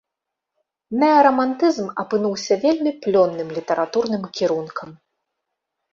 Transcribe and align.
Неарамантызм 1.03 1.87
апынуўся 2.03 2.53
вельмі 2.65 2.91
плённым 3.07 3.47
літаратурным 3.59 4.23
кірункам. 4.39 4.89